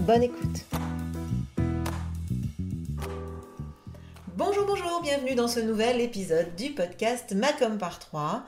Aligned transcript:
Bonne 0.00 0.22
écoute. 0.22 0.64
Bonjour, 4.36 4.66
bonjour, 4.66 5.00
bienvenue 5.02 5.34
dans 5.34 5.48
ce 5.48 5.60
nouvel 5.60 6.00
épisode 6.00 6.54
du 6.56 6.70
podcast 6.70 7.32
Macom 7.32 7.78
par 7.78 7.98
3. 7.98 8.44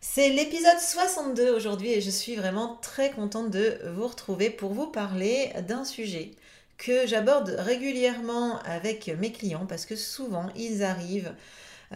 C'est 0.00 0.30
l'épisode 0.30 0.78
62 0.78 1.50
aujourd'hui 1.54 1.92
et 1.92 2.00
je 2.00 2.10
suis 2.10 2.36
vraiment 2.36 2.78
très 2.80 3.10
contente 3.10 3.50
de 3.50 3.78
vous 3.94 4.06
retrouver 4.06 4.48
pour 4.48 4.72
vous 4.72 4.86
parler 4.86 5.52
d'un 5.68 5.84
sujet 5.84 6.30
que 6.78 7.06
j'aborde 7.06 7.54
régulièrement 7.58 8.58
avec 8.60 9.08
mes 9.18 9.32
clients 9.32 9.66
parce 9.66 9.86
que 9.86 9.96
souvent 9.96 10.46
ils 10.56 10.82
arrivent 10.82 11.34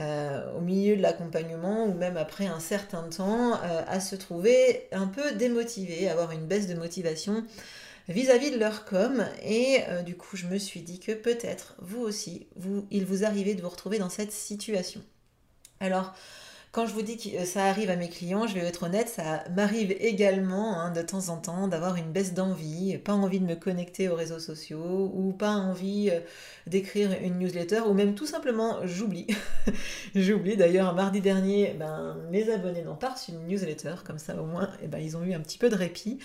euh, 0.01 0.53
au 0.57 0.61
milieu 0.61 0.97
de 0.97 1.03
l'accompagnement 1.03 1.87
ou 1.87 1.95
même 1.95 2.17
après 2.17 2.47
un 2.47 2.61
certain 2.61 3.03
temps 3.05 3.55
euh, 3.55 3.83
à 3.89 4.01
se 4.01 4.15
trouver 4.17 4.87
un 4.93 5.07
peu 5.07 5.33
démotivés, 5.33 6.09
avoir 6.09 6.31
une 6.33 6.47
baisse 6.47 6.69
de 6.69 6.75
motivation 6.75 7.45
vis-à-vis 8.09 8.51
de 8.51 8.59
leur 8.59 8.85
com 8.85 9.27
et 9.43 9.81
euh, 9.89 10.03
du 10.03 10.17
coup 10.17 10.37
je 10.37 10.47
me 10.47 10.59
suis 10.59 10.81
dit 10.81 10.99
que 10.99 11.13
peut-être 11.13 11.75
vous 11.81 12.01
aussi 12.01 12.47
vous, 12.57 12.87
il 12.91 13.05
vous 13.05 13.25
arrivait 13.25 13.55
de 13.55 13.63
vous 13.63 13.69
retrouver 13.69 13.99
dans 13.99 14.11
cette 14.11 14.33
situation. 14.33 15.03
Alors 15.81 16.15
quand 16.71 16.87
je 16.87 16.93
vous 16.93 17.03
dis 17.03 17.17
que 17.17 17.45
ça 17.47 17.65
arrive 17.65 17.89
à 17.89 17.97
mes 17.97 18.11
clients, 18.11 18.47
je 18.47 18.55
vais 18.55 18.61
être 18.61 18.83
honnête, 18.83 19.09
ça 19.09 19.43
m'arrive 19.57 19.91
également 20.01 20.79
hein, 20.79 20.91
de 20.91 21.01
temps 21.01 21.31
en 21.31 21.39
temps 21.39 21.67
d'avoir 21.67 21.97
une 21.97 22.13
baisse 22.13 22.35
d'envie, 22.35 22.99
pas 22.99 23.15
envie 23.15 23.41
de 23.41 23.47
me 23.47 23.55
connecter 23.55 24.09
aux 24.11 24.15
réseaux 24.15 24.39
sociaux 24.39 25.11
ou 25.15 25.33
pas 25.33 25.53
envie 25.53 26.11
euh, 26.13 26.21
d'écrire 26.67 27.11
une 27.23 27.39
newsletter 27.39 27.81
ou 27.89 27.95
même 27.95 28.15
tout 28.15 28.27
simplement 28.27 28.81
j'oublie. 28.85 29.27
j'oublie 30.15 30.57
d'ailleurs 30.59 30.95
mardi 30.95 31.23
dernier, 31.23 31.75
ben, 31.79 32.19
mes 32.31 32.51
abonnés 32.51 32.83
n'ont 32.83 32.97
pas 32.97 33.15
reçu 33.15 33.33
une 33.33 33.47
newsletter, 33.47 33.95
comme 34.05 34.19
ça 34.19 34.41
au 34.41 34.45
moins 34.45 34.71
eh 34.83 34.89
ben, 34.89 34.99
ils 34.99 35.17
ont 35.17 35.25
eu 35.25 35.33
un 35.33 35.41
petit 35.41 35.59
peu 35.59 35.71
de 35.71 35.75
répit. 35.75 36.19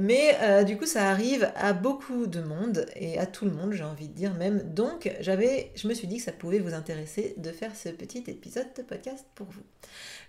Mais 0.00 0.36
euh, 0.42 0.64
du 0.64 0.76
coup 0.76 0.86
ça 0.86 1.08
arrive 1.08 1.52
à 1.54 1.72
beaucoup 1.72 2.26
de 2.26 2.40
monde 2.40 2.86
et 2.96 3.16
à 3.18 3.26
tout 3.26 3.44
le 3.44 3.52
monde 3.52 3.72
j'ai 3.72 3.84
envie 3.84 4.08
de 4.08 4.14
dire 4.14 4.34
même. 4.34 4.74
Donc 4.74 5.14
j'avais, 5.20 5.70
je 5.76 5.86
me 5.86 5.94
suis 5.94 6.08
dit 6.08 6.16
que 6.16 6.24
ça 6.24 6.32
pouvait 6.32 6.58
vous 6.58 6.74
intéresser 6.74 7.34
de 7.36 7.52
faire 7.52 7.76
ce 7.76 7.90
petit 7.90 8.24
épisode 8.26 8.66
de 8.76 8.82
podcast 8.82 9.24
pour 9.36 9.46
vous. 9.46 9.62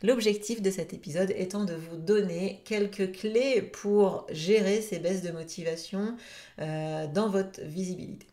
L'objectif 0.03 0.61
de 0.61 0.70
cet 0.70 0.94
épisode 0.94 1.34
étant 1.36 1.64
de 1.64 1.73
vous 1.73 1.98
donner 1.98 2.61
quelques 2.66 3.11
clés 3.14 3.62
pour 3.62 4.28
gérer 4.31 4.81
ces 4.81 5.00
baisses 5.00 5.22
de 5.22 5.31
motivation 5.31 6.16
euh, 6.59 7.08
dans 7.08 7.30
votre 7.30 7.62
visibilité. 7.62 8.28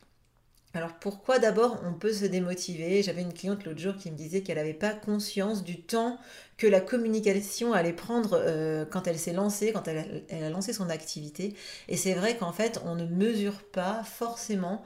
Alors 0.75 0.95
pourquoi 0.95 1.39
d'abord 1.39 1.81
on 1.85 1.93
peut 1.93 2.13
se 2.13 2.25
démotiver? 2.25 3.03
J'avais 3.03 3.21
une 3.21 3.35
cliente 3.35 3.65
l'autre 3.65 3.79
jour 3.79 3.97
qui 3.97 4.11
me 4.11 4.17
disait 4.17 4.41
qu'elle 4.41 4.57
n'avait 4.57 4.73
pas 4.73 4.95
conscience 4.95 5.65
du 5.65 5.83
temps 5.83 6.19
que 6.57 6.67
la 6.67 6.81
communication 6.81 7.75
allait 7.75 7.93
prendre 7.93 8.41
euh, 8.43 8.87
quand 8.87 9.07
elle 9.07 9.19
s'est 9.19 9.35
lancée, 9.35 9.73
quand 9.73 9.87
elle 9.87 10.25
a 10.31 10.49
lancé 10.49 10.73
son 10.73 10.89
activité. 10.89 11.55
Et 11.89 11.99
c'est 11.99 12.15
vrai 12.15 12.39
qu'en 12.39 12.53
fait 12.53 12.81
on 12.87 12.95
ne 12.95 13.05
mesure 13.05 13.63
pas 13.63 14.03
forcément 14.05 14.83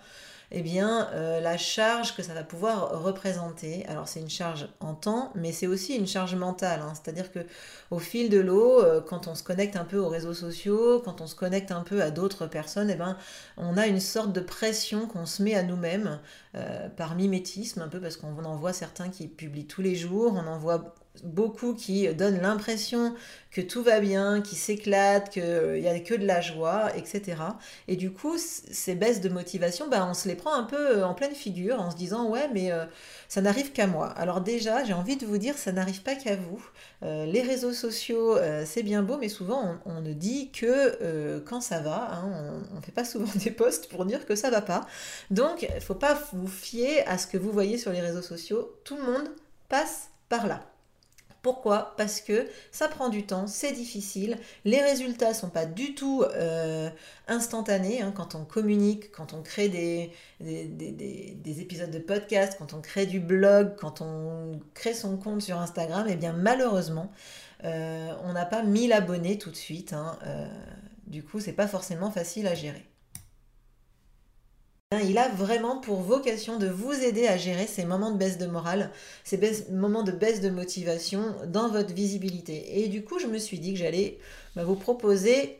eh 0.50 0.62
bien, 0.62 1.08
euh, 1.12 1.40
la 1.40 1.56
charge 1.56 2.14
que 2.14 2.22
ça 2.22 2.34
va 2.34 2.44
pouvoir 2.44 3.02
représenter. 3.02 3.84
Alors, 3.86 4.06
c'est 4.06 4.20
une 4.20 4.30
charge 4.30 4.68
en 4.80 4.94
temps, 4.94 5.32
mais 5.34 5.52
c'est 5.52 5.66
aussi 5.66 5.96
une 5.96 6.06
charge 6.06 6.34
mentale. 6.34 6.80
Hein. 6.82 6.92
C'est-à-dire 6.94 7.32
que 7.32 7.40
au 7.90 7.98
fil 7.98 8.30
de 8.30 8.38
l'eau, 8.38 8.80
euh, 8.80 9.00
quand 9.00 9.26
on 9.26 9.34
se 9.34 9.42
connecte 9.42 9.76
un 9.76 9.84
peu 9.84 9.98
aux 9.98 10.08
réseaux 10.08 10.34
sociaux, 10.34 11.00
quand 11.04 11.20
on 11.20 11.26
se 11.26 11.34
connecte 11.34 11.72
un 11.72 11.82
peu 11.82 12.02
à 12.02 12.10
d'autres 12.10 12.46
personnes, 12.46 12.90
eh 12.90 12.94
ben, 12.94 13.16
on 13.56 13.76
a 13.76 13.86
une 13.86 14.00
sorte 14.00 14.32
de 14.32 14.40
pression 14.40 15.06
qu'on 15.06 15.26
se 15.26 15.42
met 15.42 15.54
à 15.54 15.62
nous-mêmes 15.62 16.20
euh, 16.54 16.88
par 16.90 17.16
mimétisme, 17.16 17.82
un 17.82 17.88
peu 17.88 18.00
parce 18.00 18.16
qu'on 18.16 18.44
en 18.44 18.56
voit 18.56 18.72
certains 18.72 19.08
qui 19.08 19.28
publient 19.28 19.66
tous 19.66 19.82
les 19.82 19.94
jours, 19.94 20.34
on 20.34 20.46
en 20.46 20.58
voit 20.58 20.94
beaucoup 21.24 21.74
qui 21.74 22.12
donnent 22.14 22.40
l'impression 22.40 23.14
que 23.56 23.62
tout 23.62 23.82
va 23.82 24.00
bien, 24.00 24.42
qui 24.42 24.54
s'éclatent, 24.54 25.30
qu'il 25.30 25.80
n'y 25.80 25.88
a 25.88 25.98
que 26.00 26.12
de 26.12 26.26
la 26.26 26.42
joie, 26.42 26.94
etc. 26.94 27.36
Et 27.88 27.96
du 27.96 28.12
coup, 28.12 28.36
ces 28.36 28.94
baisses 28.94 29.22
de 29.22 29.30
motivation, 29.30 29.88
ben, 29.88 30.06
on 30.10 30.12
se 30.12 30.28
les 30.28 30.34
prend 30.34 30.52
un 30.52 30.64
peu 30.64 31.02
en 31.02 31.14
pleine 31.14 31.34
figure 31.34 31.80
en 31.80 31.90
se 31.90 31.96
disant 31.96 32.28
ouais, 32.28 32.50
mais 32.52 32.70
euh, 32.70 32.84
ça 33.28 33.40
n'arrive 33.40 33.72
qu'à 33.72 33.86
moi. 33.86 34.08
Alors 34.08 34.42
déjà, 34.42 34.84
j'ai 34.84 34.92
envie 34.92 35.16
de 35.16 35.24
vous 35.24 35.38
dire, 35.38 35.56
ça 35.56 35.72
n'arrive 35.72 36.02
pas 36.02 36.16
qu'à 36.16 36.36
vous. 36.36 36.62
Euh, 37.02 37.24
les 37.24 37.40
réseaux 37.40 37.72
sociaux, 37.72 38.36
euh, 38.36 38.64
c'est 38.66 38.82
bien 38.82 39.02
beau, 39.02 39.16
mais 39.16 39.30
souvent 39.30 39.78
on, 39.86 40.02
ne 40.02 40.12
dit 40.12 40.50
que 40.50 41.38
quand 41.46 41.62
ça 41.62 41.80
va. 41.80 42.10
Hein, 42.12 42.60
on 42.74 42.76
ne 42.76 42.82
fait 42.82 42.92
pas 42.92 43.06
souvent 43.06 43.30
des 43.42 43.50
posts 43.50 43.88
pour 43.88 44.04
dire 44.04 44.26
que 44.26 44.34
ça 44.34 44.50
va 44.50 44.60
pas. 44.60 44.86
Donc, 45.30 45.62
il 45.62 45.74
ne 45.74 45.80
faut 45.80 45.94
pas 45.94 46.18
vous 46.34 46.46
fier 46.46 47.08
à 47.08 47.16
ce 47.16 47.26
que 47.26 47.38
vous 47.38 47.52
voyez 47.52 47.78
sur 47.78 47.90
les 47.90 48.02
réseaux 48.02 48.20
sociaux. 48.20 48.76
Tout 48.84 48.96
le 48.96 49.02
monde 49.02 49.30
passe 49.70 50.10
par 50.28 50.46
là. 50.46 50.60
Pourquoi? 51.46 51.94
Parce 51.96 52.20
que 52.20 52.48
ça 52.72 52.88
prend 52.88 53.08
du 53.08 53.24
temps, 53.24 53.46
c'est 53.46 53.70
difficile, 53.70 54.36
les 54.64 54.80
résultats 54.80 55.32
sont 55.32 55.48
pas 55.48 55.64
du 55.64 55.94
tout 55.94 56.24
euh, 56.34 56.90
instantanés 57.28 58.02
hein, 58.02 58.12
quand 58.12 58.34
on 58.34 58.44
communique, 58.44 59.12
quand 59.12 59.32
on 59.32 59.42
crée 59.42 59.68
des, 59.68 60.10
des, 60.40 61.60
épisodes 61.60 61.92
de 61.92 62.00
podcast, 62.00 62.56
quand 62.58 62.74
on 62.74 62.80
crée 62.80 63.06
du 63.06 63.20
blog, 63.20 63.76
quand 63.76 64.00
on 64.00 64.60
crée 64.74 64.92
son 64.92 65.16
compte 65.18 65.40
sur 65.40 65.56
Instagram, 65.56 66.08
et 66.08 66.14
eh 66.14 66.16
bien 66.16 66.32
malheureusement, 66.32 67.12
euh, 67.62 68.12
on 68.24 68.32
n'a 68.32 68.44
pas 68.44 68.64
1000 68.64 68.92
abonnés 68.92 69.38
tout 69.38 69.52
de 69.52 69.56
suite. 69.56 69.92
Hein, 69.92 70.18
euh, 70.26 70.48
du 71.06 71.22
coup, 71.22 71.38
c'est 71.38 71.52
pas 71.52 71.68
forcément 71.68 72.10
facile 72.10 72.48
à 72.48 72.56
gérer. 72.56 72.84
Il 74.92 75.18
a 75.18 75.28
vraiment 75.28 75.78
pour 75.78 76.00
vocation 76.00 76.58
de 76.58 76.68
vous 76.68 76.92
aider 76.92 77.26
à 77.26 77.36
gérer 77.36 77.66
ces 77.66 77.84
moments 77.84 78.12
de 78.12 78.18
baisse 78.18 78.38
de 78.38 78.46
morale, 78.46 78.92
ces 79.24 79.36
moments 79.72 80.04
de 80.04 80.12
baisse 80.12 80.40
de 80.40 80.48
motivation 80.48 81.34
dans 81.48 81.68
votre 81.68 81.92
visibilité. 81.92 82.78
Et 82.78 82.86
du 82.86 83.02
coup, 83.02 83.18
je 83.18 83.26
me 83.26 83.38
suis 83.38 83.58
dit 83.58 83.72
que 83.72 83.80
j'allais 83.80 84.16
bah, 84.54 84.62
vous 84.62 84.76
proposer 84.76 85.58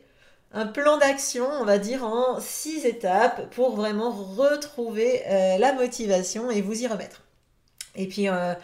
un 0.53 0.65
plan 0.65 0.97
d'action, 0.99 1.45
on 1.61 1.65
va 1.65 1.79
dire, 1.79 2.05
en 2.05 2.39
six 2.39 2.87
étapes 2.87 3.53
pour 3.53 3.75
vraiment 3.75 4.13
retrouver 4.13 5.23
euh, 5.27 5.59
la 5.59 5.73
motivation 5.73 6.49
et 6.53 6.63
vous 6.63 6.85
y 6.85 6.87
remettre. 6.87 7.25
Et 7.97 8.07
puis, 8.07 8.29
euh, 8.29 8.55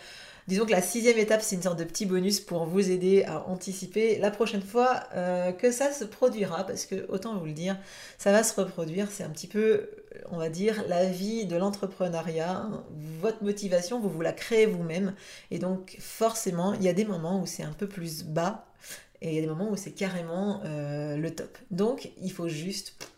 Disons 0.49 0.67
que 0.67 0.73
la 0.73 0.83
sixième 0.83 1.19
étape, 1.19 1.41
c'est 1.43 1.55
une 1.55 1.63
sorte 1.63 1.79
de 1.79 1.85
petit 1.85 2.05
bonus 2.05 2.41
pour 2.41 2.67
vous 2.67 2.91
aider 2.91 3.25
à 3.25 3.47
anticiper 3.49 4.19
la 4.19 4.31
prochaine 4.31 4.63
fois 4.63 5.05
euh, 5.15 5.53
que 5.53 5.71
ça 5.71 5.93
se 5.93 6.05
produira, 6.05 6.67
parce 6.67 6.85
que 6.85 7.07
autant 7.09 7.39
vous 7.39 7.47
le 7.47 7.53
dire, 7.53 7.79
ça 8.19 8.33
va 8.33 8.43
se 8.43 8.59
reproduire. 8.61 9.09
C'est 9.11 9.23
un 9.23 9.31
petit 9.31 9.47
peu, 9.47 9.91
on 10.31 10.39
va 10.39 10.49
dire, 10.49 10.85
la 10.89 11.05
vie 11.05 11.47
de 11.47 11.57
l'entrepreneuriat. 11.57 12.69
Votre 13.21 13.43
motivation, 13.45 14.01
vous 14.01 14.09
vous 14.09 14.21
la 14.21 14.33
créez 14.33 14.67
vous-même. 14.67 15.15
Et 15.51 15.59
donc 15.59 15.97
forcément, 16.01 16.75
il 16.75 16.83
y 16.83 16.89
a 16.89 16.93
des 16.93 17.05
moments 17.05 17.41
où 17.41 17.47
c'est 17.47 17.63
un 17.63 17.73
peu 17.73 17.87
plus 17.87 18.25
bas 18.25 18.67
et 19.23 19.29
il 19.29 19.35
y 19.35 19.39
a 19.39 19.41
des 19.41 19.47
moments 19.47 19.71
où 19.71 19.77
c'est 19.77 19.93
carrément 19.93 20.61
euh, 20.65 21.17
le 21.17 21.33
top. 21.33 21.57
Donc 21.71 22.11
il 22.21 22.33
faut 22.33 22.49
juste 22.49 23.12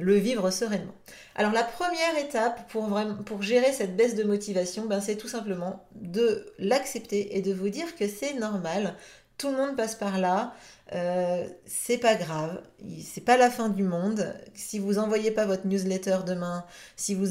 le 0.00 0.14
vivre 0.14 0.50
sereinement. 0.50 0.94
Alors 1.34 1.52
la 1.52 1.62
première 1.62 2.18
étape 2.18 2.68
pour, 2.70 3.42
gérer 3.42 3.72
cette 3.72 3.96
baisse 3.96 4.16
de 4.16 4.24
motivation, 4.24 4.86
ben, 4.86 5.00
c'est 5.00 5.16
tout 5.16 5.28
simplement 5.28 5.86
de 5.94 6.52
l'accepter 6.58 7.36
et 7.36 7.42
de 7.42 7.52
vous 7.52 7.68
dire 7.68 7.94
que 7.96 8.08
c'est 8.08 8.34
normal. 8.34 8.94
Tout 9.40 9.48
le 9.52 9.56
monde 9.56 9.74
passe 9.74 9.94
par 9.94 10.18
là, 10.18 10.52
euh, 10.92 11.46
c'est 11.64 11.96
pas 11.96 12.14
grave, 12.14 12.60
c'est 13.02 13.22
pas 13.22 13.38
la 13.38 13.48
fin 13.48 13.70
du 13.70 13.84
monde. 13.84 14.34
Si 14.52 14.78
vous 14.78 14.98
envoyez 14.98 15.30
pas 15.30 15.46
votre 15.46 15.66
newsletter 15.66 16.18
demain, 16.26 16.66
si 16.94 17.14
vous 17.14 17.26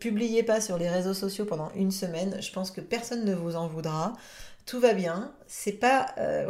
publiez 0.00 0.42
pas 0.42 0.62
sur 0.62 0.78
les 0.78 0.88
réseaux 0.88 1.12
sociaux 1.12 1.44
pendant 1.44 1.70
une 1.74 1.90
semaine, 1.90 2.40
je 2.40 2.50
pense 2.52 2.70
que 2.70 2.80
personne 2.80 3.26
ne 3.26 3.34
vous 3.34 3.56
en 3.56 3.66
voudra 3.66 4.14
tout 4.64 4.80
va 4.80 4.94
bien. 4.94 5.34
C'est 5.46 5.72
pas 5.72 6.14
euh, 6.18 6.46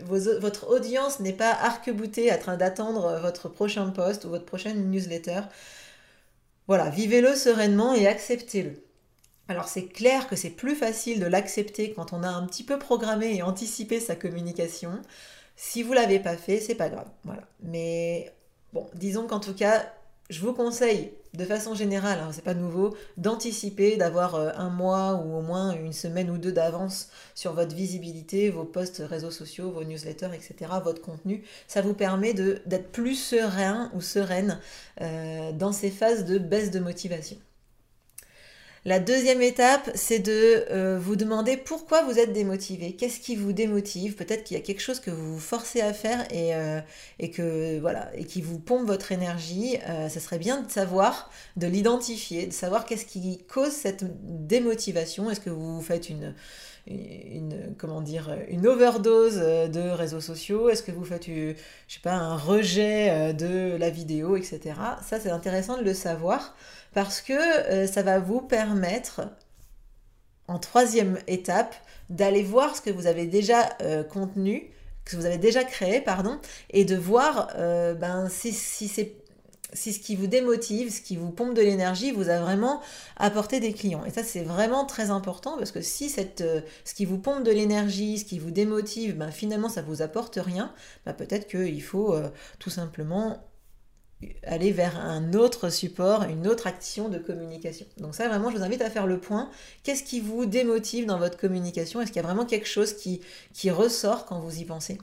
votre 0.00 0.68
audience 0.68 1.20
n'est 1.20 1.32
pas 1.32 1.52
arc-boutée 1.52 2.30
en 2.32 2.38
train 2.38 2.56
d'attendre 2.58 3.20
votre 3.22 3.48
prochain 3.48 3.88
post 3.90 4.26
ou 4.26 4.28
votre 4.28 4.44
prochaine 4.44 4.90
newsletter. 4.90 5.40
Voilà, 6.66 6.90
vivez-le 6.90 7.34
sereinement 7.34 7.94
et 7.94 8.06
acceptez-le. 8.06 8.87
Alors 9.48 9.66
c'est 9.66 9.86
clair 9.86 10.28
que 10.28 10.36
c'est 10.36 10.50
plus 10.50 10.74
facile 10.74 11.20
de 11.20 11.26
l'accepter 11.26 11.92
quand 11.94 12.12
on 12.12 12.22
a 12.22 12.28
un 12.28 12.46
petit 12.46 12.64
peu 12.64 12.78
programmé 12.78 13.34
et 13.34 13.42
anticipé 13.42 13.98
sa 13.98 14.14
communication. 14.14 15.00
Si 15.56 15.82
vous 15.82 15.94
l'avez 15.94 16.20
pas 16.20 16.36
fait, 16.36 16.60
c'est 16.60 16.74
pas 16.74 16.90
grave. 16.90 17.08
Voilà. 17.24 17.42
Mais 17.62 18.32
bon, 18.72 18.86
disons 18.94 19.26
qu'en 19.26 19.40
tout 19.40 19.54
cas, 19.54 19.90
je 20.30 20.40
vous 20.40 20.52
conseille 20.52 21.12
de 21.34 21.44
façon 21.44 21.74
générale, 21.74 22.18
hein, 22.20 22.30
c'est 22.32 22.44
pas 22.44 22.54
nouveau, 22.54 22.94
d'anticiper, 23.16 23.96
d'avoir 23.96 24.34
euh, 24.34 24.50
un 24.56 24.70
mois 24.70 25.14
ou 25.14 25.36
au 25.36 25.40
moins 25.40 25.72
une 25.72 25.92
semaine 25.92 26.30
ou 26.30 26.38
deux 26.38 26.52
d'avance 26.52 27.08
sur 27.34 27.54
votre 27.54 27.74
visibilité, 27.74 28.50
vos 28.50 28.64
posts 28.64 29.02
réseaux 29.06 29.30
sociaux, 29.30 29.70
vos 29.70 29.84
newsletters, 29.84 30.30
etc., 30.34 30.70
votre 30.82 31.00
contenu. 31.00 31.44
Ça 31.66 31.80
vous 31.80 31.94
permet 31.94 32.34
d'être 32.34 32.92
plus 32.92 33.14
serein 33.14 33.90
ou 33.94 34.00
sereine 34.00 34.60
euh, 35.00 35.52
dans 35.52 35.72
ces 35.72 35.90
phases 35.90 36.24
de 36.24 36.38
baisse 36.38 36.70
de 36.70 36.80
motivation. 36.80 37.36
La 38.88 39.00
deuxième 39.00 39.42
étape, 39.42 39.90
c'est 39.94 40.18
de 40.18 40.64
euh, 40.70 40.98
vous 40.98 41.14
demander 41.14 41.58
pourquoi 41.58 42.04
vous 42.04 42.18
êtes 42.18 42.32
démotivé. 42.32 42.92
Qu'est-ce 42.92 43.20
qui 43.20 43.36
vous 43.36 43.52
démotive? 43.52 44.14
Peut-être 44.14 44.44
qu'il 44.44 44.56
y 44.56 44.60
a 44.60 44.62
quelque 44.62 44.80
chose 44.80 44.98
que 44.98 45.10
vous 45.10 45.34
vous 45.34 45.38
forcez 45.38 45.82
à 45.82 45.92
faire 45.92 46.24
et, 46.32 46.54
euh, 46.54 46.80
que 47.34 47.78
voilà 47.80 48.08
et 48.14 48.24
qui 48.24 48.40
vous 48.40 48.58
pompe 48.58 48.86
votre 48.86 49.12
énergie. 49.12 49.76
Euh, 49.90 50.08
ça 50.08 50.20
serait 50.20 50.38
bien 50.38 50.62
de 50.62 50.70
savoir, 50.70 51.30
de 51.58 51.66
l'identifier, 51.66 52.46
de 52.46 52.52
savoir 52.54 52.86
qu'est-ce 52.86 53.04
qui 53.04 53.44
cause 53.46 53.72
cette 53.72 54.06
démotivation. 54.46 55.30
Est-ce 55.30 55.40
que 55.40 55.50
vous 55.50 55.82
faites 55.82 56.08
une 56.08 56.34
comment 57.76 58.00
dire, 58.00 58.34
une 58.48 58.66
overdose 58.66 59.36
de 59.36 59.90
réseaux 59.90 60.22
sociaux? 60.22 60.70
Est-ce 60.70 60.82
que 60.82 60.92
vous 60.92 61.04
faites, 61.04 61.26
je 61.26 62.00
pas, 62.02 62.14
un 62.14 62.38
rejet 62.38 63.34
de 63.34 63.76
la 63.76 63.90
vidéo, 63.90 64.38
etc. 64.38 64.60
Ça, 65.06 65.20
c'est 65.20 65.28
intéressant 65.28 65.76
de 65.76 65.82
le 65.82 65.92
savoir 65.92 66.54
parce 66.98 67.20
que 67.20 67.32
euh, 67.32 67.86
ça 67.86 68.02
va 68.02 68.18
vous 68.18 68.40
permettre, 68.40 69.20
en 70.48 70.58
troisième 70.58 71.16
étape, 71.28 71.76
d'aller 72.10 72.42
voir 72.42 72.74
ce 72.74 72.80
que 72.80 72.90
vous 72.90 73.06
avez 73.06 73.26
déjà 73.26 73.68
euh, 73.82 74.02
contenu, 74.02 74.72
que 75.04 75.14
vous 75.14 75.24
avez 75.24 75.38
déjà 75.38 75.62
créé, 75.62 76.00
pardon, 76.00 76.40
et 76.70 76.84
de 76.84 76.96
voir 76.96 77.50
euh, 77.54 77.94
ben, 77.94 78.28
si, 78.28 78.52
si 78.52 78.88
ce 78.88 79.98
qui 80.00 80.16
vous 80.16 80.26
démotive, 80.26 80.90
ce 80.90 81.00
qui 81.00 81.14
vous 81.14 81.30
pompe 81.30 81.54
de 81.54 81.62
l'énergie, 81.62 82.10
vous 82.10 82.30
a 82.30 82.40
vraiment 82.40 82.80
apporté 83.16 83.60
des 83.60 83.74
clients. 83.74 84.04
Et 84.04 84.10
ça, 84.10 84.24
c'est 84.24 84.42
vraiment 84.42 84.84
très 84.84 85.10
important 85.10 85.56
parce 85.56 85.70
que 85.70 85.82
si 85.82 86.08
cette, 86.08 86.42
ce 86.84 86.94
qui 86.94 87.04
vous 87.04 87.18
pompe 87.18 87.44
de 87.44 87.52
l'énergie, 87.52 88.18
ce 88.18 88.24
qui 88.24 88.40
vous 88.40 88.50
démotive, 88.50 89.16
ben, 89.16 89.30
finalement, 89.30 89.68
ça 89.68 89.82
vous 89.82 90.02
apporte 90.02 90.36
rien, 90.42 90.74
ben, 91.06 91.12
peut-être 91.12 91.46
qu'il 91.46 91.80
faut 91.80 92.16
tout 92.58 92.70
simplement 92.70 93.47
aller 94.44 94.72
vers 94.72 94.98
un 94.98 95.32
autre 95.32 95.68
support, 95.70 96.24
une 96.24 96.48
autre 96.48 96.66
action 96.66 97.08
de 97.08 97.18
communication. 97.18 97.86
Donc 97.98 98.14
ça, 98.14 98.28
vraiment, 98.28 98.50
je 98.50 98.56
vous 98.56 98.62
invite 98.62 98.82
à 98.82 98.90
faire 98.90 99.06
le 99.06 99.20
point. 99.20 99.50
Qu'est-ce 99.84 100.02
qui 100.02 100.20
vous 100.20 100.46
démotive 100.46 101.06
dans 101.06 101.18
votre 101.18 101.36
communication? 101.36 102.00
Est-ce 102.00 102.10
qu'il 102.10 102.20
y 102.20 102.24
a 102.24 102.26
vraiment 102.26 102.46
quelque 102.46 102.66
chose 102.66 102.94
qui, 102.94 103.20
ressort 103.70 104.26
quand 104.26 104.40
vous 104.40 104.58
y 104.58 104.64
pensez? 104.64 104.98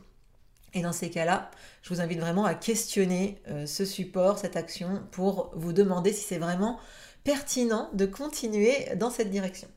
Et 0.74 0.82
dans 0.82 0.92
ces 0.92 1.10
cas-là, 1.10 1.50
je 1.82 1.94
vous 1.94 2.02
invite 2.02 2.20
vraiment 2.20 2.44
à 2.44 2.54
questionner 2.54 3.38
euh, 3.48 3.66
ce 3.66 3.86
support, 3.86 4.38
cette 4.38 4.58
action, 4.58 5.02
pour 5.12 5.52
vous 5.56 5.72
demander 5.72 6.12
si 6.12 6.24
c'est 6.24 6.38
vraiment 6.38 6.78
pertinent 7.24 7.90
de 7.94 8.06
continuer 8.06 8.74
dans 8.98 9.10
cette 9.10 9.30
direction. 9.30 9.70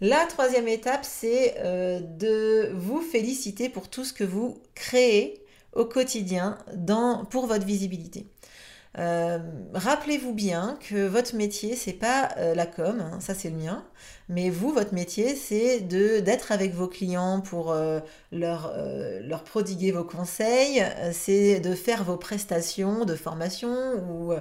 La 0.00 0.24
troisième 0.26 0.68
étape, 0.68 1.04
c'est 1.04 1.56
euh, 1.58 2.00
de 2.00 2.70
vous 2.74 3.00
féliciter 3.00 3.68
pour 3.68 3.88
tout 3.88 4.04
ce 4.04 4.12
que 4.12 4.24
vous 4.24 4.62
créez 4.76 5.44
au 5.72 5.84
quotidien 5.84 6.58
dans, 6.74 7.24
pour 7.24 7.46
votre 7.46 7.66
visibilité. 7.66 8.26
Euh, 8.98 9.38
rappelez-vous 9.72 10.34
bien 10.34 10.76
que 10.88 11.06
votre 11.06 11.36
métier, 11.36 11.76
c'est 11.76 11.92
pas 11.92 12.30
euh, 12.38 12.56
la 12.56 12.66
com, 12.66 13.00
hein, 13.00 13.20
ça 13.20 13.34
c'est 13.34 13.48
le 13.48 13.56
mien, 13.56 13.84
mais 14.28 14.50
vous, 14.50 14.72
votre 14.72 14.94
métier, 14.94 15.36
c'est 15.36 15.78
de 15.80 16.18
d'être 16.18 16.50
avec 16.50 16.74
vos 16.74 16.88
clients 16.88 17.40
pour 17.40 17.70
euh, 17.70 18.00
leur, 18.32 18.74
prodiguer 19.44 19.92
vos 19.92 20.02
conseils, 20.02 20.84
c'est 21.12 21.60
de 21.60 21.74
faire 21.76 22.02
vos 22.02 22.16
prestations 22.16 23.04
de 23.04 23.14
formation 23.14 23.70
ou, 24.10 24.34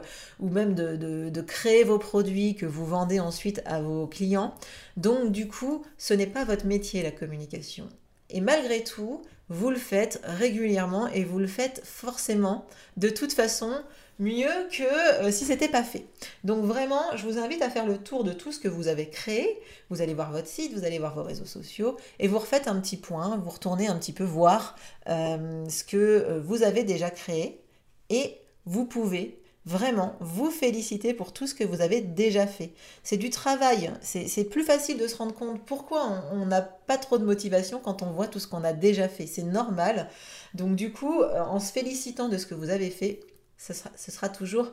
même 0.50 0.74
de, 0.74 0.96
de, 1.30 1.42
créer 1.42 1.84
vos 1.84 2.00
produits 2.00 2.56
que 2.56 2.66
vous 2.66 2.86
vendez 2.86 3.20
ensuite 3.20 3.62
à 3.66 3.82
vos 3.82 4.08
clients. 4.08 4.56
Donc 4.98 5.32
du 5.32 5.48
coup, 5.48 5.84
ce 5.98 6.14
n'est 6.16 6.28
pas 6.28 6.44
votre 6.44 6.66
métier 6.66 7.04
la 7.04 7.12
communication. 7.12 7.88
Et 8.32 8.42
malgré 8.42 8.84
tout, 8.84 9.22
vous 9.50 9.70
le 9.70 9.78
faites 9.78 10.22
régulièrement 10.24 11.08
et 11.08 11.24
vous 11.24 11.40
le 11.40 11.48
faites 11.48 11.82
forcément 11.84 12.66
de 12.98 13.10
toute 13.10 13.34
façon 13.34 13.72
mieux 14.20 14.68
que 14.70 15.24
euh, 15.24 15.32
si 15.32 15.46
c'était 15.46 15.70
pas 15.70 15.84
fait. 15.84 16.06
Donc 16.44 16.66
vraiment, 16.66 17.16
je 17.16 17.26
vous 17.26 17.40
invite 17.40 17.62
à 17.62 17.70
faire 17.70 17.86
le 17.86 17.98
tour 17.98 18.24
de 18.24 18.34
tout 18.34 18.52
ce 18.52 18.60
que 18.60 18.68
vous 18.68 18.88
avez 18.88 19.10
créé. 19.10 19.60
Vous 19.90 20.02
allez 20.02 20.14
voir 20.14 20.32
votre 20.32 20.48
site, 20.48 20.74
vous 20.78 20.84
allez 20.84 21.00
voir 21.00 21.16
vos 21.16 21.24
réseaux 21.24 21.46
sociaux 21.46 21.98
et 22.20 22.28
vous 22.28 22.38
refaites 22.38 22.68
un 22.68 22.80
petit 22.80 22.98
point, 22.98 23.38
vous 23.38 23.50
retournez 23.50 23.88
un 23.88 23.96
petit 23.96 24.14
peu 24.14 24.26
voir 24.26 24.76
euh, 25.08 25.68
ce 25.70 25.84
que 25.84 25.98
euh, 25.98 26.42
vous 26.44 26.64
avez 26.64 26.84
déjà 26.84 27.10
créé 27.10 27.62
et 28.10 28.42
vous 28.66 28.86
pouvez 28.86 29.42
vraiment 29.66 30.16
vous 30.20 30.50
féliciter 30.50 31.14
pour 31.14 31.34
tout 31.34 31.46
ce 31.46 31.54
que 31.54 31.64
vous 31.64 31.82
avez 31.82 32.02
déjà 32.02 32.48
fait. 32.48 32.74
C'est 33.04 33.18
du 33.18 33.30
travail, 33.30 33.92
c'est 34.02 34.44
plus 34.46 34.64
facile 34.64 34.98
de 34.98 35.08
se 35.08 35.18
rendre 35.18 35.34
compte 35.34 35.64
pourquoi 35.66 36.24
on 36.32 36.46
n'a 36.46 36.62
pas 36.62 36.98
trop 36.98 37.18
de 37.18 37.26
motivation 37.26 37.80
quand 37.80 38.02
on 38.02 38.12
voit 38.12 38.28
tout 38.28 38.40
ce 38.40 38.48
qu'on 38.48 38.64
a 38.64 38.74
déjà 38.74 39.08
fait. 39.08 39.28
C'est 39.28 39.44
normal. 39.44 40.10
Donc 40.54 40.76
du 40.76 40.92
coup, 40.92 41.22
en 41.24 41.60
se 41.60 41.72
félicitant 41.72 42.30
de 42.30 42.38
ce 42.38 42.46
que 42.46 42.56
vous 42.56 42.70
avez 42.70 42.90
fait, 42.90 43.20
ce 43.58 43.74
sera, 43.74 44.30
toujours, 44.30 44.72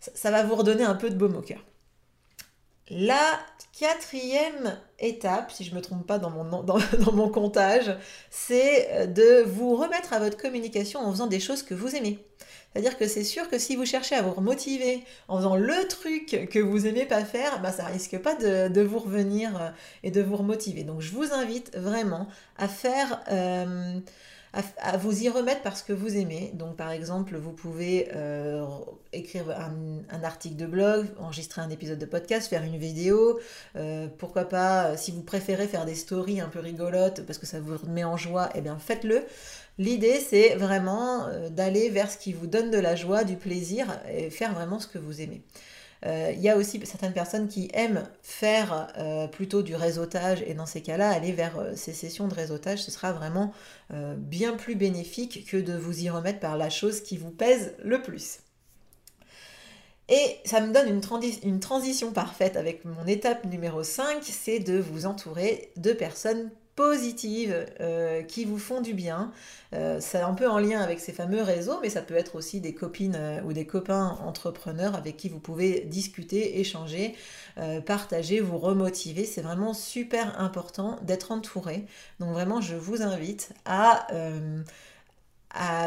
ça, 0.00 0.30
va 0.30 0.44
vous 0.44 0.54
redonner 0.54 0.84
un 0.84 0.94
peu 0.94 1.10
de 1.10 1.16
baume 1.16 1.36
au 1.36 1.42
cœur. 1.42 1.64
La 2.90 3.38
quatrième 3.78 4.78
étape, 4.98 5.50
si 5.52 5.64
je 5.64 5.70
ne 5.70 5.76
me 5.76 5.80
trompe 5.80 6.06
pas 6.06 6.18
dans 6.18 6.30
mon, 6.30 6.62
dans, 6.62 7.12
mon 7.12 7.28
comptage, 7.28 7.96
c'est 8.30 8.90
euh, 8.90 9.06
de 9.06 9.42
vous 9.42 9.76
remettre 9.76 10.12
à 10.12 10.18
votre 10.18 10.36
communication 10.36 11.00
en 11.00 11.10
faisant 11.12 11.26
des 11.26 11.40
choses 11.40 11.62
que 11.62 11.74
vous 11.74 11.94
aimez. 11.94 12.18
C'est-à-dire 12.72 12.96
que 12.96 13.06
c'est 13.06 13.24
sûr 13.24 13.48
que 13.48 13.58
si 13.58 13.76
vous 13.76 13.84
cherchez 13.84 14.14
à 14.14 14.22
vous 14.22 14.32
remotiver 14.32 15.04
en 15.28 15.36
faisant 15.36 15.56
le 15.56 15.86
truc 15.88 16.48
que 16.50 16.58
vous 16.58 16.86
aimez 16.86 17.04
pas 17.04 17.24
faire, 17.24 17.60
bah 17.60 17.70
ça 17.70 17.84
risque 17.84 18.18
pas 18.18 18.34
de, 18.34 18.80
vous 18.82 18.98
revenir 18.98 19.60
euh, 19.60 19.70
et 20.02 20.10
de 20.10 20.22
vous 20.22 20.36
remotiver. 20.36 20.82
Donc 20.82 21.00
je 21.00 21.12
vous 21.12 21.32
invite 21.32 21.76
vraiment 21.76 22.28
à 22.56 22.68
faire... 22.68 23.22
Euh, 23.30 24.00
à, 24.52 24.96
vous 24.98 25.22
y 25.22 25.28
remettre 25.28 25.62
parce 25.62 25.82
que 25.82 25.92
vous 25.92 26.16
aimez. 26.16 26.50
Donc 26.54 26.76
par 26.76 26.90
exemple, 26.90 27.36
vous 27.36 27.52
pouvez 27.52 28.08
euh, 28.14 28.66
écrire 29.12 29.44
un, 29.50 30.22
article 30.22 30.56
de 30.56 30.66
blog, 30.66 31.06
enregistrer 31.18 31.62
un 31.62 31.70
épisode 31.70 31.98
de 31.98 32.06
podcast, 32.06 32.48
faire 32.48 32.62
une 32.62 32.76
vidéo. 32.76 33.40
Euh, 33.76 34.08
pourquoi 34.18 34.44
pas, 34.44 34.88
euh, 34.88 34.96
si 34.96 35.10
vous 35.10 35.22
préférez 35.22 35.66
faire 35.68 35.86
des 35.86 35.94
stories 35.94 36.40
un 36.40 36.48
peu 36.48 36.60
rigolotes 36.60 37.24
parce 37.26 37.38
que 37.38 37.46
ça 37.46 37.60
vous 37.60 37.78
met 37.88 38.04
en 38.04 38.16
joie, 38.16 38.50
eh 38.54 38.60
bien 38.60 38.78
faites-le. 38.78 39.22
L'idée, 39.78 40.20
c'est 40.20 40.54
vraiment 40.56 41.28
d'aller 41.50 41.88
vers 41.88 42.10
ce 42.10 42.18
qui 42.18 42.34
vous 42.34 42.46
donne 42.46 42.70
de 42.70 42.78
la 42.78 42.94
joie, 42.94 43.24
du 43.24 43.36
plaisir 43.36 43.86
et 44.12 44.28
faire 44.28 44.52
vraiment 44.52 44.78
ce 44.78 44.86
que 44.86 44.98
vous 44.98 45.22
aimez. 45.22 45.42
Euh, 46.04 46.32
il 46.34 46.40
y 46.40 46.48
a 46.48 46.56
aussi 46.56 46.80
certaines 46.84 47.12
personnes 47.12 47.48
qui 47.48 47.70
aiment 47.74 48.08
faire 48.22 48.92
euh, 48.98 49.28
plutôt 49.28 49.62
du 49.62 49.76
réseautage 49.76 50.42
et 50.46 50.54
dans 50.54 50.66
ces 50.66 50.82
cas-là, 50.82 51.10
aller 51.10 51.32
vers 51.32 51.58
euh, 51.58 51.72
ces 51.76 51.92
sessions 51.92 52.26
de 52.26 52.34
réseautage, 52.34 52.82
ce 52.82 52.90
sera 52.90 53.12
vraiment 53.12 53.52
bien 54.16 54.54
plus 54.54 54.74
bénéfique 54.74 55.46
que 55.46 55.58
de 55.58 55.74
vous 55.74 56.04
y 56.04 56.08
remettre 56.08 56.40
par 56.40 56.56
la 56.56 56.70
chose 56.70 57.02
qui 57.02 57.18
vous 57.18 57.30
pèse 57.30 57.74
le 57.84 58.00
plus. 58.00 58.38
Et 60.08 60.38
ça 60.46 60.62
me 60.62 60.72
donne 60.72 60.88
une, 60.88 61.02
une, 61.42 61.60
transition 61.60 62.10
parfaite 62.10 62.56
avec 62.56 62.86
mon 62.86 63.06
étape 63.06 63.44
numéro 63.44 63.82
5, 63.82 64.22
c'est 64.22 64.60
de 64.60 64.78
vous 64.78 65.04
entourer 65.04 65.72
de 65.76 65.92
personnes 65.92 66.50
positives 66.74 67.66
euh, 67.80 68.22
qui 68.22 68.44
vous 68.44 68.58
font 68.58 68.80
du 68.80 68.94
bien. 68.94 69.32
Euh, 69.74 69.98
c'est 70.00 70.20
un 70.20 70.34
peu 70.34 70.48
en 70.48 70.58
lien 70.58 70.80
avec 70.80 71.00
ces 71.00 71.12
fameux 71.12 71.42
réseaux, 71.42 71.78
mais 71.82 71.90
ça 71.90 72.02
peut 72.02 72.14
être 72.14 72.34
aussi 72.36 72.60
des 72.60 72.74
copines 72.74 73.16
euh, 73.16 73.42
ou 73.42 73.52
des 73.52 73.66
copains 73.66 74.18
entrepreneurs 74.24 74.94
avec 74.94 75.16
qui 75.16 75.28
vous 75.28 75.40
pouvez 75.40 75.80
discuter, 75.80 76.60
échanger, 76.60 77.14
partager, 77.86 78.40
vous 78.40 78.58
remotiver. 78.58 79.24
C'est 79.24 79.42
vraiment 79.42 79.74
super 79.74 80.40
important 80.40 80.98
d'être 81.02 81.32
entouré. 81.32 81.84
Donc 82.20 82.30
vraiment, 82.30 82.60
je 82.60 82.74
vous 82.74 83.02
invite 83.02 83.52
à... 83.64 84.06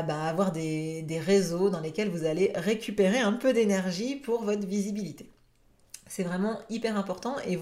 bah, 0.03 0.23
avoir 0.25 0.51
des 0.51 1.21
réseaux 1.25 1.69
dans 1.69 1.79
lesquels 1.79 2.09
vous 2.09 2.25
allez 2.25 2.51
récupérer 2.55 3.19
un 3.19 3.33
peu 3.33 3.53
d'énergie 3.53 4.15
pour 4.15 4.43
votre 4.43 4.67
visibilité. 4.67 5.29
C'est 6.07 6.23
vraiment 6.23 6.59
hyper 6.69 6.97
important 6.97 7.35
et 7.47 7.57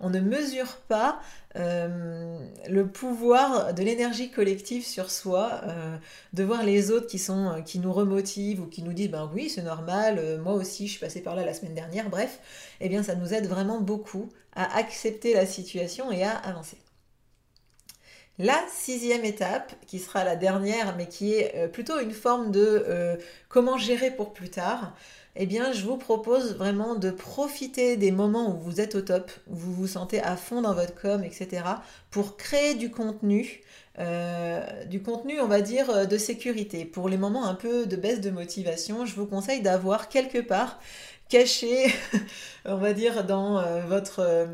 on 0.00 0.10
ne 0.10 0.20
mesure 0.20 0.76
pas 0.88 1.20
euh, 1.56 2.38
le 2.68 2.86
pouvoir 2.86 3.72
de 3.72 3.82
l'énergie 3.82 4.30
collective 4.30 4.84
sur 4.84 5.10
soi, 5.10 5.62
euh, 5.64 5.96
de 6.34 6.44
voir 6.44 6.64
les 6.64 6.90
autres 6.90 7.06
qui, 7.06 7.18
sont, 7.18 7.48
euh, 7.48 7.60
qui 7.62 7.78
nous 7.78 7.92
remotivent 7.92 8.60
ou 8.60 8.66
qui 8.66 8.82
nous 8.82 8.92
disent 8.92 9.10
ben 9.10 9.30
oui 9.34 9.48
c'est 9.48 9.62
normal, 9.62 10.38
moi 10.42 10.52
aussi 10.52 10.86
je 10.86 10.92
suis 10.92 11.00
passée 11.00 11.22
par 11.22 11.34
là 11.34 11.46
la 11.46 11.54
semaine 11.54 11.74
dernière, 11.74 12.10
bref, 12.10 12.40
eh 12.80 12.90
bien 12.90 13.02
ça 13.02 13.14
nous 13.14 13.32
aide 13.32 13.46
vraiment 13.46 13.80
beaucoup 13.80 14.28
à 14.54 14.76
accepter 14.76 15.32
la 15.32 15.46
situation 15.46 16.12
et 16.12 16.24
à 16.24 16.32
avancer. 16.36 16.76
La 18.38 18.60
sixième 18.70 19.24
étape, 19.24 19.72
qui 19.86 19.98
sera 19.98 20.22
la 20.22 20.36
dernière, 20.36 20.94
mais 20.96 21.08
qui 21.08 21.34
est 21.34 21.66
plutôt 21.72 21.98
une 21.98 22.12
forme 22.12 22.52
de 22.52 23.18
comment 23.48 23.78
gérer 23.78 24.12
pour 24.12 24.32
plus 24.32 24.50
tard, 24.50 24.94
eh 25.38 25.46
bien, 25.46 25.72
je 25.72 25.84
vous 25.84 25.96
propose 25.96 26.56
vraiment 26.56 26.94
de 26.96 27.10
profiter 27.10 27.96
des 27.96 28.10
moments 28.10 28.54
où 28.54 28.58
vous 28.58 28.80
êtes 28.80 28.94
au 28.94 29.00
top, 29.00 29.30
où 29.48 29.56
vous 29.56 29.72
vous 29.72 29.86
sentez 29.86 30.20
à 30.20 30.36
fond 30.36 30.60
dans 30.62 30.74
votre 30.74 30.94
com, 30.94 31.24
etc., 31.24 31.62
pour 32.10 32.36
créer 32.36 32.74
du 32.74 32.90
contenu, 32.90 33.62
euh, 33.98 34.84
du 34.84 35.00
contenu, 35.02 35.40
on 35.40 35.46
va 35.46 35.60
dire, 35.60 36.06
de 36.06 36.18
sécurité. 36.18 36.84
Pour 36.84 37.08
les 37.08 37.16
moments 37.16 37.46
un 37.46 37.54
peu 37.54 37.86
de 37.86 37.96
baisse 37.96 38.20
de 38.20 38.30
motivation, 38.30 39.06
je 39.06 39.14
vous 39.14 39.26
conseille 39.26 39.62
d'avoir 39.62 40.08
quelque 40.08 40.38
part 40.38 40.78
caché, 41.28 41.94
on 42.64 42.76
va 42.76 42.92
dire, 42.92 43.24
dans 43.24 43.62
votre 43.86 44.46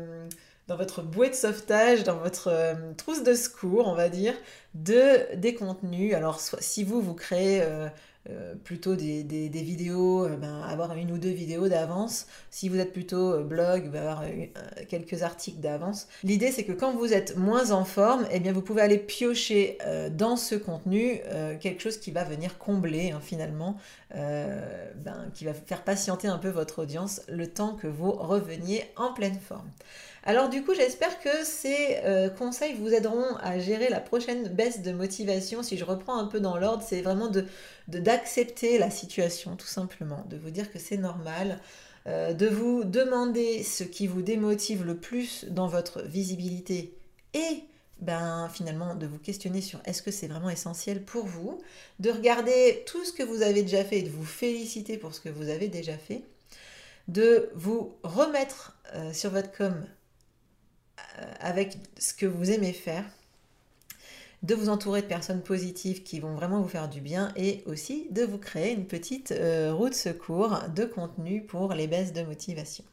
dans 0.67 0.77
votre 0.77 1.01
bouée 1.03 1.29
de 1.29 1.35
sauvetage, 1.35 2.03
dans 2.03 2.17
votre 2.17 2.47
euh, 2.47 2.73
trousse 2.97 3.23
de 3.23 3.33
secours, 3.33 3.87
on 3.87 3.95
va 3.95 4.09
dire, 4.09 4.33
de 4.73 5.35
des 5.35 5.53
contenus. 5.53 6.13
Alors, 6.13 6.39
si 6.39 6.83
vous, 6.83 7.01
vous 7.01 7.13
créez 7.13 7.61
euh, 7.61 7.87
euh, 8.29 8.55
plutôt 8.63 8.95
des, 8.95 9.23
des, 9.23 9.61
vidéos, 9.61 10.27
ben, 10.27 10.61
avoir 10.61 10.95
une 10.95 11.11
ou 11.11 11.17
deux 11.17 11.29
vidéos 11.29 11.67
d'avance. 11.67 12.27
Si 12.49 12.69
vous 12.69 12.79
êtes 12.79 12.93
plutôt 12.93 13.43
blog, 13.43 13.89
ben, 13.91 14.01
avoir 14.01 14.23
quelques 14.89 15.23
articles 15.23 15.59
d'avance. 15.59 16.07
L'idée, 16.23 16.51
c'est 16.51 16.63
que 16.63 16.71
quand 16.71 16.93
vous 16.95 17.13
êtes 17.13 17.37
moins 17.37 17.71
en 17.71 17.85
forme, 17.85 18.25
eh 18.31 18.39
bien, 18.39 18.51
vous 18.51 18.61
pouvez 18.61 18.81
aller 18.81 18.97
piocher 18.97 19.77
dans 20.11 20.37
ce 20.37 20.55
contenu 20.55 21.19
quelque 21.59 21.81
chose 21.81 21.97
qui 21.97 22.11
va 22.11 22.23
venir 22.23 22.57
combler, 22.57 23.11
hein, 23.11 23.19
finalement, 23.21 23.77
ben, 24.11 25.29
qui 25.33 25.45
va 25.45 25.53
faire 25.53 25.83
patienter 25.83 26.27
un 26.27 26.37
peu 26.37 26.49
votre 26.49 26.79
audience 26.79 27.21
le 27.27 27.47
temps 27.47 27.75
que 27.75 27.87
vous 27.87 28.11
reveniez 28.11 28.85
en 28.95 29.13
pleine 29.13 29.39
forme. 29.39 29.69
Alors 30.27 30.49
du 30.49 30.63
coup, 30.63 30.73
j'espère 30.73 31.19
que 31.19 31.43
ces 31.43 31.99
euh, 32.03 32.29
conseils 32.29 32.73
vous 32.73 32.91
aideront 32.91 33.35
à 33.41 33.59
gérer 33.59 33.89
la 33.89 33.99
prochaine 33.99 34.47
baisse 34.47 34.81
de 34.81 34.91
motivation. 34.91 35.61
Si 35.61 35.77
je 35.77 35.85
reprends 35.85 36.17
un 36.17 36.25
peu 36.25 36.39
dans 36.39 36.57
l'ordre, 36.57 36.83
c'est 36.85 37.01
vraiment 37.01 37.29
d'accepter 37.87 38.79
la 38.79 38.89
situation, 38.89 39.55
tout 39.55 39.67
simplement, 39.67 40.25
de 40.27 40.37
vous 40.37 40.49
dire 40.49 40.71
que 40.71 40.79
c'est 40.79 40.97
normal, 40.97 41.59
euh, 42.07 42.33
de 42.33 42.47
vous 42.47 42.83
demander 42.83 43.61
ce 43.61 43.83
qui 43.83 44.07
vous 44.07 44.23
démotive 44.23 44.83
le 44.83 44.97
plus 44.97 45.45
dans 45.45 45.67
votre 45.67 46.01
visibilité 46.01 46.97
et 47.35 47.63
ben 48.01 48.49
finalement 48.51 48.95
de 48.95 49.05
vous 49.05 49.19
questionner 49.19 49.61
sur 49.61 49.79
est-ce 49.85 50.01
que 50.01 50.11
c'est 50.11 50.27
vraiment 50.27 50.49
essentiel 50.49 51.03
pour 51.03 51.25
vous, 51.25 51.61
de 51.99 52.09
regarder 52.09 52.83
tout 52.87 53.05
ce 53.05 53.13
que 53.13 53.23
vous 53.23 53.43
avez 53.43 53.61
déjà 53.61 53.83
fait 53.83 53.99
et 53.99 54.03
de 54.03 54.09
vous 54.09 54.25
féliciter 54.25 54.97
pour 54.97 55.13
ce 55.13 55.21
que 55.21 55.29
vous 55.29 55.49
avez 55.49 55.67
déjà 55.67 55.97
fait, 55.97 56.23
de 57.07 57.49
vous 57.53 57.95
remettre 58.03 58.75
euh, 58.95 59.13
sur 59.13 59.29
votre 59.29 59.51
com 59.55 59.85
avec 61.39 61.77
ce 61.97 62.13
que 62.13 62.25
vous 62.25 62.51
aimez 62.51 62.73
faire, 62.73 63.05
de 64.43 64.53
vous 64.53 64.69
entourer 64.69 65.01
de 65.01 65.07
personnes 65.07 65.41
positives 65.41 66.03
qui 66.03 66.19
vont 66.19 66.35
vraiment 66.35 66.61
vous 66.61 66.67
faire 66.67 66.87
du 66.87 67.01
bien 67.01 67.31
et 67.35 67.63
aussi 67.65 68.07
de 68.11 68.23
vous 68.23 68.37
créer 68.37 68.73
une 68.73 68.85
petite 68.85 69.31
euh, 69.31 69.73
roue 69.73 69.89
de 69.89 69.95
secours 69.95 70.59
de 70.75 70.85
contenu 70.85 71.41
pour 71.41 71.73
les 71.73 71.87
baisses 71.87 72.13
de 72.13 72.21
motivation. 72.21 72.83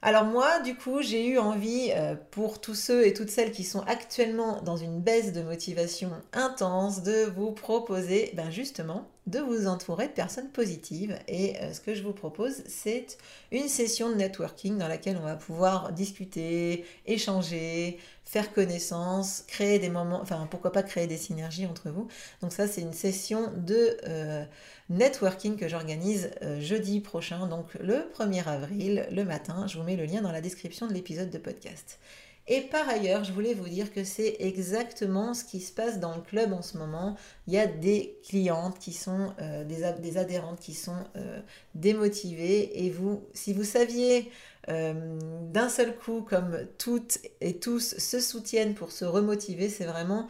Alors 0.00 0.24
moi, 0.24 0.60
du 0.60 0.76
coup, 0.76 1.02
j'ai 1.02 1.26
eu 1.26 1.38
envie, 1.38 1.90
euh, 1.92 2.14
pour 2.30 2.60
tous 2.60 2.76
ceux 2.76 3.04
et 3.04 3.12
toutes 3.12 3.30
celles 3.30 3.50
qui 3.50 3.64
sont 3.64 3.80
actuellement 3.80 4.62
dans 4.62 4.76
une 4.76 5.00
baisse 5.00 5.32
de 5.32 5.42
motivation 5.42 6.10
intense, 6.32 7.02
de 7.02 7.24
vous 7.24 7.50
proposer 7.50 8.30
ben 8.34 8.48
justement 8.50 9.08
de 9.28 9.40
vous 9.40 9.66
entourer 9.66 10.08
de 10.08 10.12
personnes 10.12 10.48
positives. 10.48 11.18
Et 11.28 11.56
euh, 11.60 11.72
ce 11.72 11.80
que 11.80 11.94
je 11.94 12.02
vous 12.02 12.12
propose, 12.12 12.62
c'est 12.66 13.18
une 13.52 13.68
session 13.68 14.08
de 14.08 14.14
networking 14.14 14.78
dans 14.78 14.88
laquelle 14.88 15.18
on 15.20 15.24
va 15.24 15.36
pouvoir 15.36 15.92
discuter, 15.92 16.84
échanger, 17.06 17.98
faire 18.28 18.52
connaissance, 18.52 19.42
créer 19.48 19.78
des 19.78 19.88
moments, 19.88 20.20
enfin 20.20 20.46
pourquoi 20.50 20.70
pas 20.70 20.82
créer 20.82 21.06
des 21.06 21.16
synergies 21.16 21.64
entre 21.64 21.88
vous. 21.88 22.08
Donc 22.42 22.52
ça, 22.52 22.68
c'est 22.68 22.82
une 22.82 22.92
session 22.92 23.50
de 23.56 23.96
euh, 24.06 24.44
networking 24.90 25.56
que 25.56 25.66
j'organise 25.66 26.30
euh, 26.42 26.60
jeudi 26.60 27.00
prochain, 27.00 27.46
donc 27.46 27.72
le 27.80 28.06
1er 28.18 28.44
avril, 28.46 29.08
le 29.10 29.24
matin. 29.24 29.66
Je 29.66 29.78
vous 29.78 29.84
mets 29.84 29.96
le 29.96 30.04
lien 30.04 30.20
dans 30.20 30.30
la 30.30 30.42
description 30.42 30.86
de 30.86 30.92
l'épisode 30.92 31.30
de 31.30 31.38
podcast. 31.38 32.00
Et 32.50 32.62
par 32.62 32.88
ailleurs, 32.88 33.24
je 33.24 33.32
voulais 33.32 33.52
vous 33.52 33.68
dire 33.68 33.92
que 33.92 34.04
c'est 34.04 34.36
exactement 34.40 35.34
ce 35.34 35.44
qui 35.44 35.60
se 35.60 35.70
passe 35.70 36.00
dans 36.00 36.16
le 36.16 36.22
club 36.22 36.54
en 36.54 36.62
ce 36.62 36.78
moment. 36.78 37.14
Il 37.46 37.52
y 37.52 37.58
a 37.58 37.66
des 37.66 38.18
clientes 38.26 38.78
qui 38.78 38.94
sont, 38.94 39.34
euh, 39.40 39.64
des, 39.64 40.16
adhérentes 40.16 40.58
qui 40.58 40.72
sont 40.72 41.04
euh, 41.16 41.40
démotivées. 41.74 42.86
Et 42.86 42.90
vous, 42.90 43.22
si 43.34 43.52
vous 43.52 43.64
saviez 43.64 44.30
euh, 44.70 45.18
d'un 45.52 45.68
seul 45.68 45.94
coup, 45.94 46.22
comme 46.22 46.66
toutes 46.78 47.18
et 47.42 47.58
tous 47.58 47.98
se 47.98 48.18
soutiennent 48.18 48.74
pour 48.74 48.92
se 48.92 49.04
remotiver, 49.04 49.68
c'est 49.68 49.86
vraiment 49.86 50.26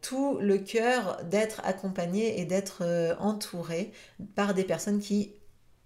tout 0.00 0.38
le 0.40 0.56
cœur 0.56 1.22
d'être 1.24 1.60
accompagné 1.64 2.40
et 2.40 2.46
d'être 2.46 2.82
entouré 3.20 3.92
par 4.34 4.54
des 4.54 4.64
personnes 4.64 5.00
qui 5.00 5.34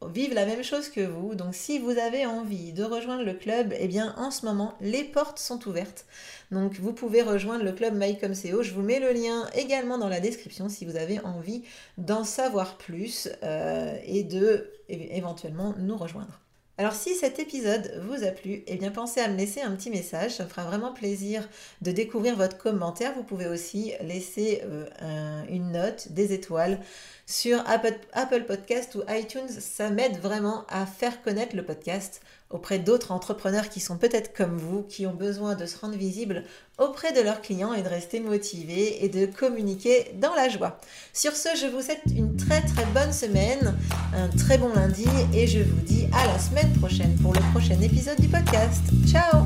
vivent 0.08 0.34
la 0.34 0.46
même 0.46 0.62
chose 0.62 0.88
que 0.88 1.00
vous. 1.00 1.34
Donc 1.34 1.54
si 1.54 1.78
vous 1.78 1.98
avez 1.98 2.26
envie 2.26 2.72
de 2.72 2.84
rejoindre 2.84 3.24
le 3.24 3.34
club, 3.34 3.74
eh 3.78 3.88
bien 3.88 4.14
en 4.16 4.30
ce 4.30 4.46
moment, 4.46 4.74
les 4.80 5.04
portes 5.04 5.38
sont 5.38 5.66
ouvertes. 5.68 6.06
Donc 6.50 6.74
vous 6.74 6.92
pouvez 6.92 7.22
rejoindre 7.22 7.64
le 7.64 7.72
club 7.72 7.94
MyComCO. 7.94 8.62
Je 8.62 8.72
vous 8.72 8.82
mets 8.82 9.00
le 9.00 9.12
lien 9.12 9.48
également 9.54 9.98
dans 9.98 10.08
la 10.08 10.20
description 10.20 10.68
si 10.68 10.84
vous 10.84 10.96
avez 10.96 11.20
envie 11.20 11.62
d'en 11.98 12.24
savoir 12.24 12.76
plus 12.76 13.28
euh, 13.42 13.96
et 14.04 14.22
de 14.22 14.70
éventuellement 14.88 15.74
nous 15.78 15.96
rejoindre. 15.96 16.40
Alors 16.76 16.94
si 16.94 17.14
cet 17.14 17.38
épisode 17.38 18.02
vous 18.08 18.24
a 18.24 18.32
plu, 18.32 18.64
eh 18.66 18.76
bien 18.76 18.90
pensez 18.90 19.20
à 19.20 19.28
me 19.28 19.36
laisser 19.36 19.60
un 19.60 19.70
petit 19.76 19.90
message, 19.90 20.32
ça 20.32 20.44
me 20.44 20.48
fera 20.48 20.64
vraiment 20.64 20.92
plaisir 20.92 21.48
de 21.82 21.92
découvrir 21.92 22.34
votre 22.34 22.58
commentaire. 22.58 23.14
Vous 23.14 23.22
pouvez 23.22 23.46
aussi 23.46 23.92
laisser 24.00 24.60
euh, 24.64 25.42
une 25.48 25.70
note, 25.70 26.08
des 26.10 26.32
étoiles 26.32 26.80
sur 27.26 27.62
Apple, 27.66 28.44
Podcast 28.46 28.94
ou 28.94 29.02
iTunes. 29.08 29.48
Ça 29.48 29.90
m'aide 29.90 30.18
vraiment 30.18 30.64
à 30.68 30.86
faire 30.86 31.22
connaître 31.22 31.56
le 31.56 31.64
podcast 31.64 32.20
auprès 32.50 32.78
d'autres 32.78 33.10
entrepreneurs 33.10 33.68
qui 33.68 33.80
sont 33.80 33.96
peut-être 33.96 34.32
comme 34.32 34.56
vous, 34.56 34.82
qui 34.82 35.06
ont 35.06 35.14
besoin 35.14 35.54
de 35.54 35.66
se 35.66 35.76
rendre 35.78 35.96
visibles 35.96 36.44
auprès 36.78 37.12
de 37.12 37.20
leurs 37.20 37.40
clients 37.40 37.72
et 37.72 37.82
de 37.82 37.88
rester 37.88 38.20
motivés 38.20 39.04
et 39.04 39.08
de 39.08 39.26
communiquer 39.26 40.12
dans 40.20 40.34
la 40.34 40.48
joie. 40.48 40.78
Sur 41.12 41.32
ce, 41.32 41.48
je 41.60 41.66
vous 41.66 41.82
souhaite 41.82 42.02
une 42.16 42.36
très 42.36 42.60
très 42.60 42.84
bonne 42.86 43.12
semaine, 43.12 43.76
un 44.14 44.28
très 44.28 44.58
bon 44.58 44.72
lundi 44.72 45.06
et 45.32 45.46
je 45.46 45.60
vous 45.60 45.80
dis 45.80 46.06
à 46.12 46.26
la 46.26 46.38
semaine 46.38 46.72
prochaine 46.74 47.16
pour 47.22 47.32
le 47.32 47.40
prochain 47.52 47.80
épisode 47.80 48.20
du 48.20 48.28
podcast. 48.28 48.82
Ciao 49.06 49.44